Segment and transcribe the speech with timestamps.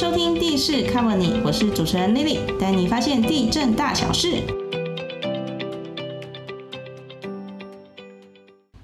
[0.00, 4.42] 收听地势 cover 你，我是主持人 Lily，带你发现地震大小事。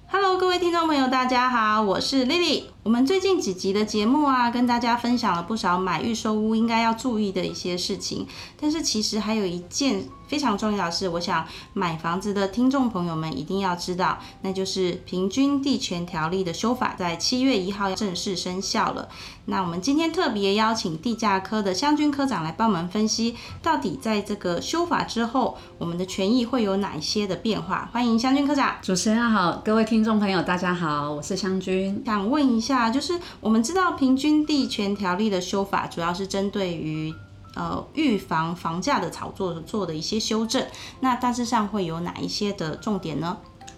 [0.09, 2.65] Hello，各位听众朋友，大家好，我是 Lily。
[2.87, 8.25] 我们最近几集的节目啊，跟大家分享了不少买预售屋应该要注意的一些事情，
[8.61, 10.05] 但是其实还有一件。
[10.29, 19.09] 非常重要的事，我想买房子的听众朋友们一定要知道，那就是《平均地权条例》的修法在七月一号正式生效了。
[19.45, 27.89] 那我们今天特别邀请地价科的湘军科长来帮我们分析，到底在这个修法之后，我们的权益会有哪一些的变化？
[27.93, 28.75] 欢迎湘军科长。
[28.83, 32.03] 主持人好，各位听众朋友大家好，我是湘军。
[32.05, 37.15] 想问一下，啊就是我们知道《平均地权条例》的修法主要是针对于。
[37.59, 40.63] 呃，预防房价的炒作做的一些修正，
[41.01, 43.35] 那大致上会有哪一些的重点呢？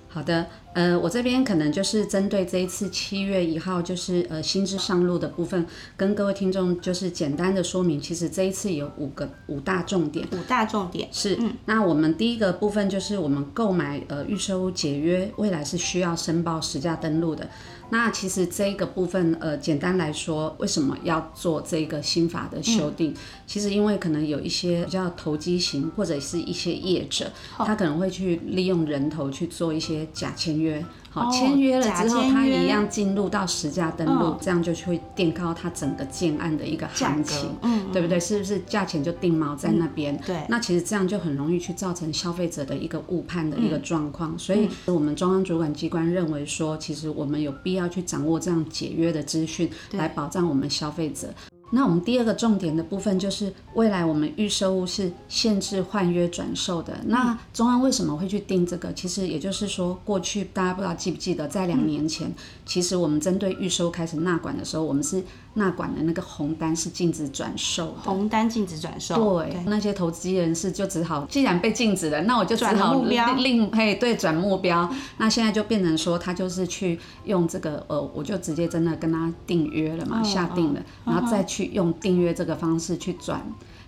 [0.09, 10.25] 好的，呃，我这边可能就是针对这一次七月一号，就是呃新制上路的部分，跟各位听众就是简单的说明，其实这一次有五个五大重点。
[10.31, 17.51] 五大重点是，嗯，那我们第一个部分就是我们购买呃预售屋解约，未来是需要申报实价登录的。
[17.91, 23.15] 那其实这个部分，呃，简单来说，为什么要做这个新法的修订？
[23.47, 30.68] 其实因为可能有一些比较投机型或者是一些业者，他可能会去利用人头去做一些假签约。
[31.11, 38.21] 好，签约了之后，他一样进入到实价登录，这样就会垫高他整个建案的一个行情，嗯，对不对？
[38.21, 40.17] 是不是价钱就定锚在那边？
[40.27, 40.37] 对。
[40.49, 44.39] 那其实这样就很容易去造成消费者的一个误判的一个状况。
[44.39, 51.29] 所以，我们中央主管机关认为说，其实我们有必要去掌握这样解约的资讯，来保障我们消费者。
[51.71, 56.99] 那我们第二个重点的部分就是，未来我们预售屋是限制换约转售的。
[57.07, 58.93] 那中央为什么会去定这个？
[58.93, 62.33] 其实也就是说，过去大家不知道记不记得，在两年前，
[62.65, 65.23] 其实我们针对预售开始纳管的时候，我们是。
[65.59, 69.41] 纳管的那个红单是禁止转售，红单禁止转售。
[69.41, 73.03] 对，那些投资人士就只好，既然被禁止了，那我就只好
[73.37, 74.89] 另嘿对转目标。
[75.19, 83.43] 那现在就变成说，他就是去用这个呃，我就直接真的跟他订约了嘛，下定了，然后再去用订约这个方式去转，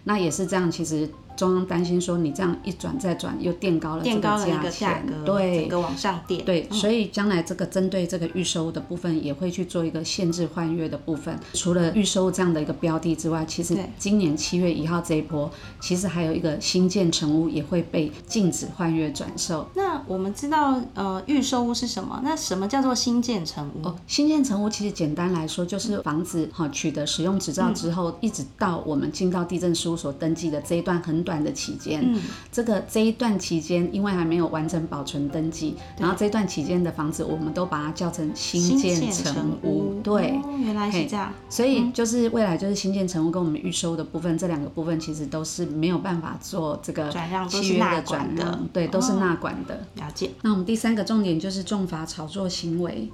[0.05, 1.09] 那也是这样，其实。
[1.37, 4.21] 中央担心说你这样一转再转又垫高了这个
[4.69, 6.44] 价格，对，整个往上垫。
[6.44, 11.34] 对，所以将来这个针对这个预收的部分也会去做一个限制换月的部分。
[11.55, 15.50] 除了预收这样的一个标的之外，其实今年七月一号这一波，
[15.81, 19.66] 其实还有一个新建成屋也会被禁止换月转售。
[19.75, 22.21] 那我们知道呃预售屋是什么？
[22.22, 23.87] 那什么叫做新建成屋？
[23.87, 31.41] 哦，新建成屋其实简单来说就是房子哈取得使用执照之后，一直到我们进到地震事务所登记的这一段很短。
[31.41, 32.15] 的期间，
[32.53, 39.99] 这个这一段期间，因为还没有完成保存登记，然后这段期间的房子，我们都把它叫成新建成屋。
[40.03, 41.33] 对，原来是这样。
[41.49, 49.87] 所以就是未来就是新建成屋跟我们预收的部分，这两个部分其实都是没有办法做这个转让，契约的转让，对，都是纳管的。
[49.95, 50.33] 了解。
[50.43, 53.09] 那我们第三个重点就是重罚炒作行为。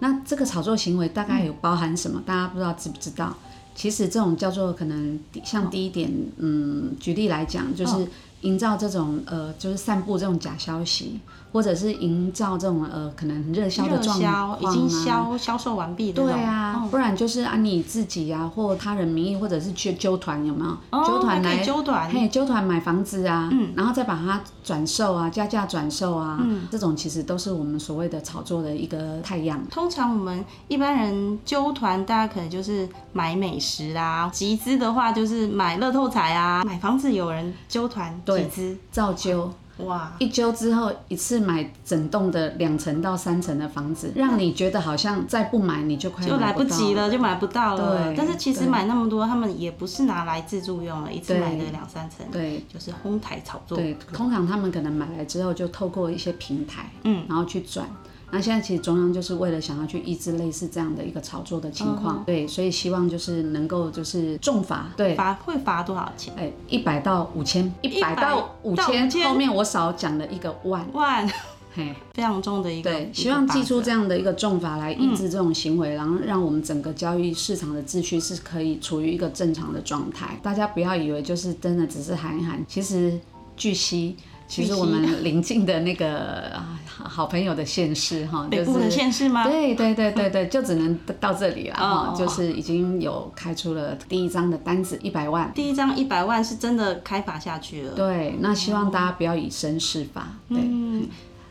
[0.00, 2.20] 那这个炒作行为大概有包含什么？
[2.26, 3.36] 大家不知道知不知道？
[3.74, 8.06] 其实这种叫做可能像第一点，嗯，举例来讲，就是
[8.42, 11.20] 营造这种呃，就是散布这种假消息。
[11.52, 21.04] 或者是营造这种呃可能热销的状况啊，已经销销售完毕的对啊，不然就是啊你自己啊或他人名义，或者是去揪团有没有？
[21.04, 29.60] 揪团来揪团，嘿，揪团买房子啊，嗯，然后再把它转售啊，加价转售啊，嗯，这种其实都是我们所谓的炒作的一个太阳。
[29.72, 39.52] 通常我们一般人揪团，大家可能就是买美食啦，集资的话就是买乐透彩啊，买房子有人揪团集资造揪。
[39.86, 40.12] 哇！
[40.18, 48.04] 一揪之后，一次买整栋的两层到三层的房子，让你觉得好像再不买你就快就来不及了，就买不到了。
[48.04, 48.14] 对。
[48.14, 53.78] 但是其实买那么多，他们也不是拿来自住用了，一次买个两三层，对，就是哄抬炒作。
[53.78, 57.88] 对，通常他们可能买来之后就透过一些平台，嗯，然后去转。
[58.32, 66.32] 那现在其实中央就是为了想要去抑制类似这样的一个炒作的情况，对，所以希望就是能够就是重罚，对，罚会罚多少钱？
[66.36, 71.28] 哎，一百到五千，一百到五千，后面我少讲了一个万万，
[71.74, 80.38] 嘿，非常重的一个，对，希望寄出这样的一个重罚来抑制这种行为，然后让我们整个交易市场的秩序是可以处于一个正常的状态。
[80.42, 83.18] 大家不要以为就是真的只是喊一喊，其实
[83.56, 84.16] 据悉。
[84.50, 89.44] 其实我们临近的那个好朋友的县市哈，北部的县市吗？
[89.44, 97.92] 对对对对对， 就只能到这里了哈，就是已经有开出了第一张的单子一百万，第一张一百万是真的开发下去了。
[97.92, 100.26] 对，那希望大家不要以身试法。
[100.48, 100.58] 对，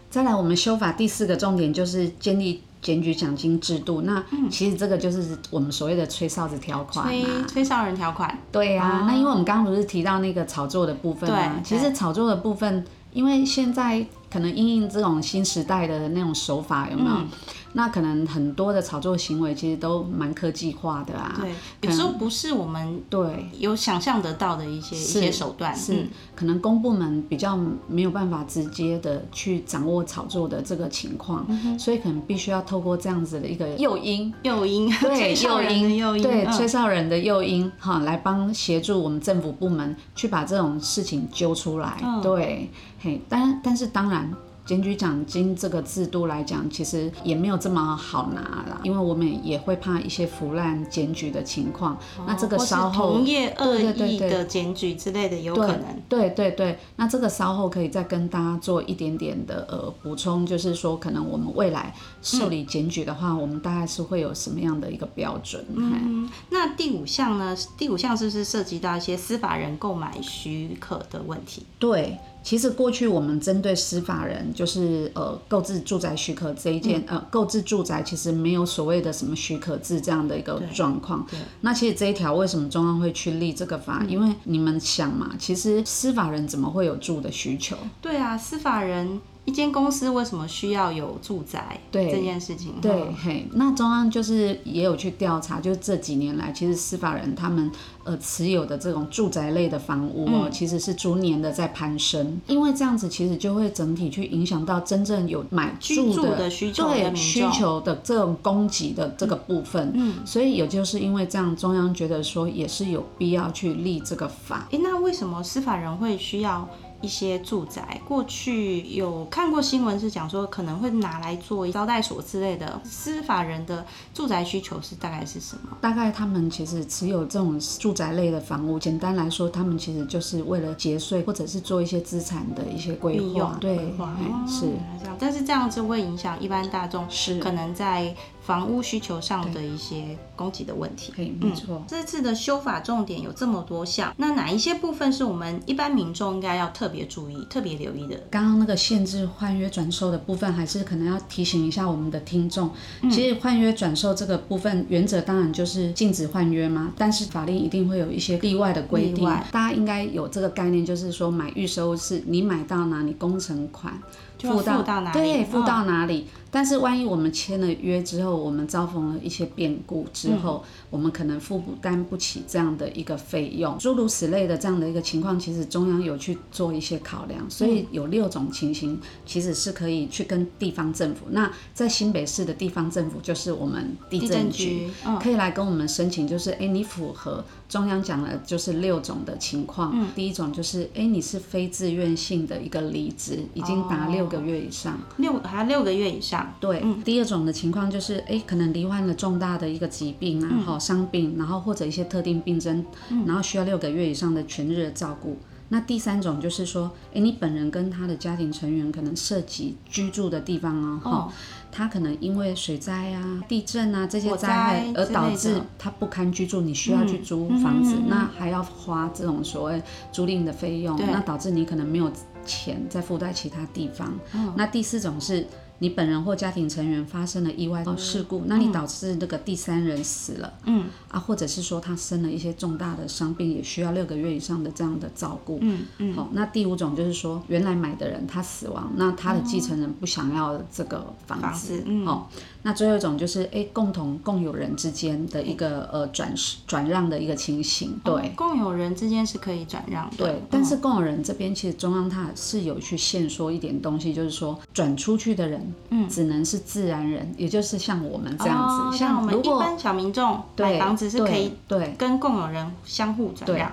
[0.10, 2.62] 再来我们修法第四个重点就是建立。
[2.81, 4.02] 检举奖金制度。
[4.02, 7.46] 那其实这个就是我们所谓的吹哨子条款吹啊。
[7.48, 11.62] 吹哨人条款，对呀、哦那因为我们刚刚不是提到那个炒作的部分吗？
[11.64, 17.16] 其实炒作的部分，因为现在可能因应这种新时代的那种手法，有没有？
[17.16, 17.28] 嗯
[17.74, 21.39] 那可能很多的炒作行为其实都蛮科技化的啊。
[21.39, 41.98] 对，有时候不是我们对，有想象得到的一些一些手段，是、嗯可能公部门比较没有办法直接的去掌握炒作的这个情况，嗯所以可能必须要透过这样子的一个诱因，诱因，对诱因， 诱因，对嗯吹哨人的诱因，哈，来帮协助我们政府部门去把这种事情揪出来。
[42.01, 42.69] 嗯对，
[43.01, 44.31] 嘿，但但是当然。
[44.69, 51.98] 检举奖金这个制度来讲，其实也没有这么好拿啦，因为我们也会怕一些腐烂检举的情况。
[52.27, 56.00] 那这个稍后同业恶意的检举之类的有可能。
[56.07, 65.66] 对对对，那这个稍后可以再跟大家做一点点的呃补充，就是说可能我们未来受理检举的话，我们大概是会有什么样的一个标准？
[65.75, 67.57] 嗯，那第五项呢？
[67.75, 71.66] 第五项是不是涉及到一些司法人购买许可的问题？
[71.80, 72.19] 对。
[72.41, 81.25] 其实过去我们针对司法人，就是呃购置住宅许可这一件，呃购置住宅其实没有所谓的什么许可制这样的一个状况。
[81.62, 84.06] 那其实这一条为什么中央会去立这个法？
[84.07, 87.75] 因为你们想嘛，其实司法人怎么会有住的需求？
[88.01, 89.19] 对啊，司法人
[89.50, 91.80] 一间公司为什么需要有住宅？
[91.90, 97.72] 对这件事情，对嗯，嘿，那中央就是也有去调查，就是这几年来，其实司法人他们
[98.04, 114.68] 呃持有的这种住宅类的房屋哦，嗯其实是逐年的在攀升，因为这样子其实就会整体去影响到真正有买居住住的需求的对需求的这种供给的这个部分，嗯，所以也就是因为这样，中央觉得说也是有必要去立这个法。
[114.69, 116.69] 诶，那为什么司法人会需要
[117.01, 118.01] 一些住宅？
[118.07, 122.81] 过去有看过新闻是讲说可能会拿来做招待所之类的。
[122.84, 125.78] 司法人的住宅需求是大概是什么？
[125.80, 133.57] 大概他们其实持有这种住宅类的房屋，简单来说，他们其实就是为了节税，或者是做一些资产的一些规划。
[133.60, 134.74] 对规划，哦是
[135.18, 138.13] 但是这样子会影响一般大众是可能在
[138.50, 141.13] 房屋需求上的一些供给的问题。
[141.16, 141.84] 可以，没错。
[141.88, 148.19] 这次的修法重点有这么多项，那哪一些部分是我们一般民众应该要特别注意、特别留意的？
[148.31, 152.72] 刚刚那个限制换约转售的部分，还是可能要提醒一下我们的听众。
[153.04, 159.25] 嗯其实换约转售这个部分，原则当然就是禁止换约嘛，但是法令一定会有一些例外的规定。
[159.52, 164.02] 大家应该有这个概念，就是说买预收是你买到哪里工程款。
[164.39, 165.19] 付到哪里？
[165.19, 166.27] 对，付嗯到哪里？
[166.51, 181.27] 但是万一我们签了约之后，我们遭逢了一些变故之后，我们可能负担不起这样的一个费用，诸如此类的这样的一个情况，其实中央有去做一些考量，所以有六种情形其实是可以去跟地方政府。
[181.30, 184.89] 那在新北市的地方政府就是我们地地震震局
[185.21, 189.92] 可以来跟我们申请，就是哎，你符合中央讲了，就是六种的情况。
[189.94, 195.00] 嗯第一种就是哎，你是非自愿性的一个离职，已经达哦六个月以上。
[195.18, 196.56] 六还要六个月以上。
[196.60, 202.83] 对，第二种的情况就是，哎，可能罹患了重大的一个疾病啊，哈、伤病，然后或者一些特定病症，
[203.27, 205.38] 然后需要六个月以上的全日的照顾。
[205.69, 211.31] 那第三种就是说，哎，你本人跟他的家庭成员可能涉及居住的地方啊，哈、哦，
[211.71, 222.11] 他可能因为水灾啊、地震啊这些火灾害而导致他不堪居住，你需要去租房子，嗯嗯嗯嗯那还要花这种所谓租赁的费用，那导致你可能没有
[222.45, 224.14] 钱再付在其他地方。
[224.56, 225.45] 那第四种是。
[225.80, 235.57] 你本人或家庭成员发生了意外事故，那你导致那个第三人死了，嗯啊，或者是说他生了一些重大的伤病，也需要六个月以上的这样的照顾。
[235.62, 241.45] 嗯嗯，好、那第五种就是说，原来买的人他死亡，那他的继承人不想要这个房子。
[241.45, 242.30] 房子嗯好、
[242.64, 246.33] 那最后一种就是哎，共同共有人之间的一个呃转
[246.68, 248.00] 转让的一个情形。
[248.04, 248.14] 对。
[248.14, 250.18] 哦共有人之间是可以转让的。
[250.18, 263.71] 对，但嗯是共有人这边其实中央它是有去限说一点东西，就是说转出去的人，嗯，只能是自然人，也就是像我们这样子，哦像我们一般小民众买对房子是可以对对跟共有人相互转让。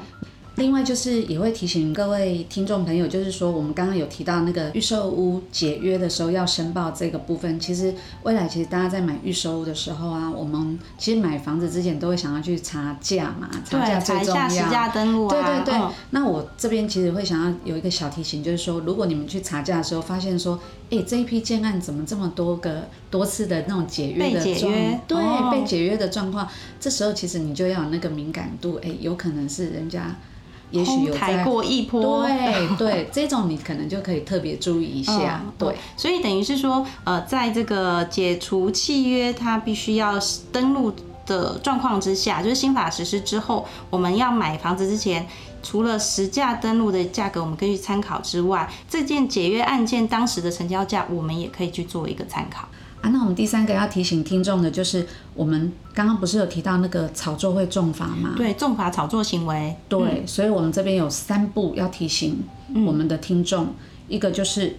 [0.56, 14.48] 另外就是也会提醒各位听众朋友，就是说我们刚刚有提到那个预售屋解约的时候要申报这个部分，其实未来其实大家在买预售屋的时候啊，我们其实买房子之前都会想要去查价嘛，查价最重要。
[14.48, 15.28] 下实价登录啊。
[15.28, 30.14] 对对对，嗯那我这边其实会想要有一个小提醒，就是说，如果你们去查价的时候，发现说，哎，这一批建案怎么这么多个多次的那种解约的状况对，哦被解约的状况，这时候其实你就要有那个敏感度，哎，有可能是人家
[30.70, 35.42] 也许有抬在过一波， 对对，这种你可能就可以特别注意一下。
[35.44, 40.16] 嗯对，所以等于是说，呃，在这个解除契约，它必须要
[40.52, 40.92] 登录
[41.26, 45.26] 的状况之下，就是新法实施之后，我们要买房子之前。
[45.66, 52.68] 除了实价登录的价格我们可以去参考之外，这件解约案件当时的成交价，我们也可以去做一个参考。
[53.00, 55.04] 啊，那我们第三个要提醒听众的就是，
[55.34, 58.34] 我们刚刚不是有提到那个炒作会重罚吗？
[58.36, 62.44] 对，重罚炒作行为，对，所以我们这边有三步要提醒
[62.86, 63.74] 我们的听众，
[64.06, 64.76] 一个就是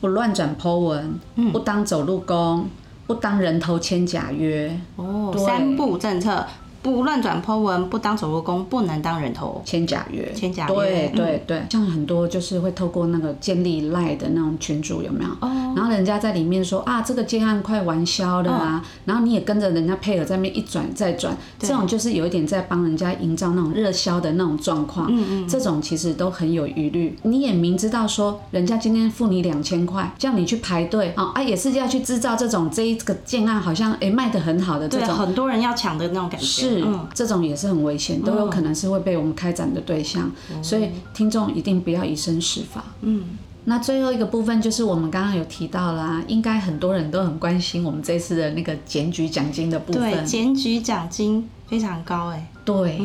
[0.00, 1.20] 不乱转 po 文，
[1.52, 2.66] 不当走路工，
[3.06, 6.46] 不当人头签假约，哦，三步政策。
[6.82, 9.60] 不乱转 po 文，不当走路工，不能当人头。
[9.64, 15.30] 签假约，签假约对嗯对对，像很多就是会透过那个建立赖的那种群主有没有？
[15.40, 25.06] 哦，然后人家在里面说啊，这个建案快完销了啊，然后你也跟着人家配合在那边一转再转，这种就是有一点在帮人家营造那种热销的那种状况。
[25.10, 27.16] 嗯嗯，这种其实都很有疑虑。
[27.22, 35.16] 你也明知道说人家今天付你两千块，叫你去排队啊啊，也是要去制造这种这一个建案好像哎卖的很好的这对，种。
[35.16, 36.46] 很多人要抢的那种感觉。
[36.46, 40.30] 是，嗯，这种也是很危险，都有可能是会被我们开展的对象，
[40.62, 42.84] 所以听众一定不要以身试法。
[43.02, 43.22] 嗯，
[43.64, 50.24] 那最后一个部分就是我们刚刚有提到啦，应该很多人都很关心我们这次的那个检举奖金的部对，分。
[50.24, 52.50] 检举奖金非常高哎。
[52.64, 53.00] 对，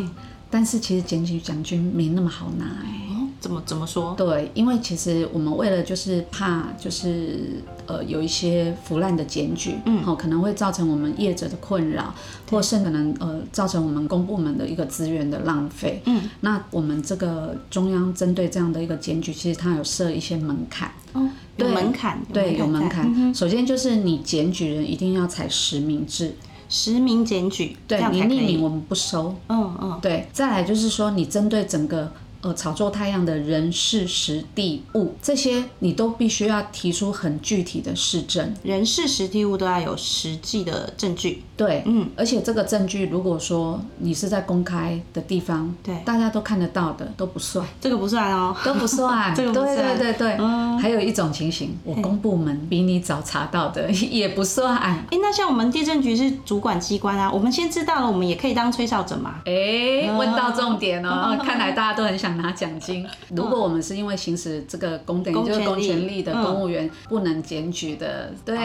[0.50, 3.15] 但是其实检举奖金没那么好拿哎、哦，
[3.46, 4.16] 怎么怎么说？
[4.18, 12.12] 对，因为其实我们为了就是怕就是呃有一些腐烂的检举，嗯，好、可能会造成我们业者的困扰，
[12.50, 23.36] 或甚可能呃造成我们公部门的一个资源的浪费，嗯，那我们这个中央针对这样的一个检举，其实它有设一些门槛，哦，有对门槛，对，有门在槛。
[23.36, 26.34] 首先就是你检举人一定要采实名制，
[26.68, 28.24] 实名检举，对你。
[28.24, 32.12] 匿名我们不收，嗯嗯，对，再来就是说，你针对整个
[32.46, 38.54] 呃炒作太阳的人事、实地、物这些，你都必须要提出很具体的事证。
[38.62, 41.42] 人事实地物都要有实际的证据。
[41.58, 48.56] 对，嗯，而且这个证据，如果说你是在公开的地方，对大家都看得到的，都不算，这个不算哦。
[48.64, 49.34] 都不算。
[49.34, 50.78] 这个不对算对对嗯。
[50.78, 54.78] 还有一种情形，我公部门比你早查到的也不算。
[54.78, 59.36] 哎，那像我们地震局是主管机关啊，我们先知道了，我们也可以当吹哨者嘛。
[59.46, 63.06] 哎，问到重点哦， 看来大家都很想拿奖金。
[63.30, 68.58] 如果我们是因为行使这个公等于就是公权力的公务员不能检举的，对，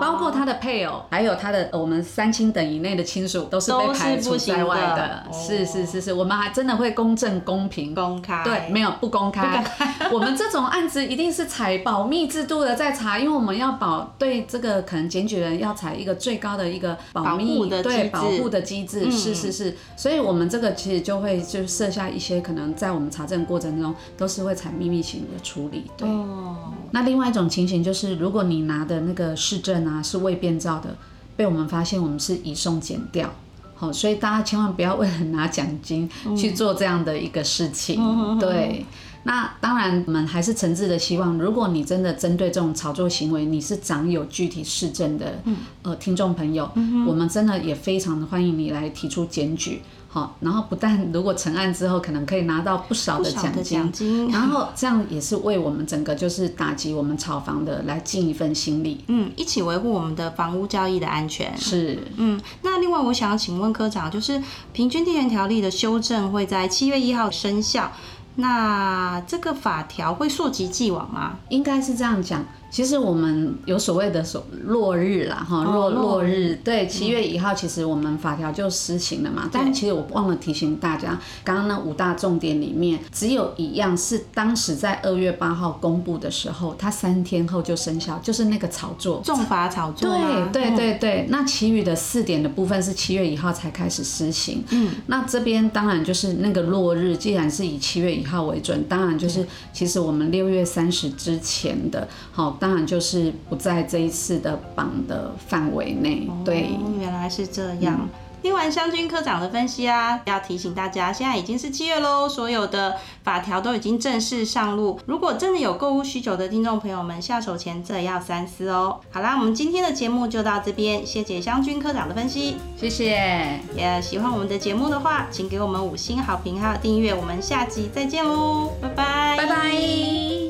[0.00, 5.24] 包括他的配偶，还有他的呃我们三亲等以内的亲属都是被排除在外的。
[5.32, 8.42] 是是是是，我们还真的会公正公平公开。
[8.44, 9.64] 对，没有不公开。
[10.12, 19.10] 我们这种案子一定是采保密制度的在查，因为我们要保对这个可能检举人要采一个最高的一个保密的对保护的机制。
[19.10, 25.84] 是是是，所以我们这个其实就会就设下一些可能在我们查证过程中都是会采秘密型的处理。
[25.96, 26.08] 对。
[26.08, 26.72] 哦。
[26.90, 30.96] 那另外一种情形就是，如果你拿的那个市政啊是未变造的，
[31.36, 33.30] 被我们发现，我们是移送检调。
[33.76, 38.38] 好，所以大家千万不要为了拿奖金去做这样的一个事情。
[38.40, 38.84] 对。
[39.24, 45.40] 那当然，我们还是诚挚的希望，如果你真的针对这种炒作行为，你是长有具体事证的，
[45.82, 46.70] 呃，听众朋友，
[47.06, 49.82] 我们真的也非常的欢迎你来提出检举。
[50.10, 59.04] 好，然后不但如果成案之后，可能可以拿到不少的奖金，金然后这样也是为我们整个就是打击我们炒房的来尽一份心力。
[59.08, 61.54] 嗯，一起维护我们的房屋交易的安全。
[61.58, 67.92] 是，嗯，那另外我想要请问科长，就是平均地权条例的修正会在七月一号生效，
[68.36, 71.36] 那这个法条会溯及既往吗？
[71.50, 72.42] 应该是这样讲。
[72.70, 79.48] 其实我们有所谓的所落日啦，哈，落落日，对，七月一号其实我们法条就施行了嘛。
[79.50, 90.10] 但其实我忘了提醒大家，刚刚那五大重点里面，只有一样是当时在二月八号公布的时候，它三天后就生效，就是那个炒作，重罚炒作。
[90.10, 94.62] 对对对对，那其余的四点的部分是七月一号才开始施行。
[94.72, 102.57] 嗯，那这边当然就是那个落日，既然是以七月一号为准，当然就是其实我们六月三十之前的，好。
[102.58, 107.96] 当然就是不在这一次的榜的范围内，对、哦，原来是这样。
[108.00, 108.08] 嗯
[108.40, 114.98] 听完湘军科长的分析啊，要提醒大家，现在已经是七月喽，所有的法条都已经正式上路。
[115.06, 119.00] 如果真的有购物需求的听众朋友们，下手前这要三思哦。
[119.10, 123.58] 好啦，我们今天的节目就到这边，谢谢湘军科长的分析，谢谢。
[123.74, 130.47] 也喜欢我们的节目的话，请给我们五星好评还有订阅，我们下集再见喽，拜拜，拜拜。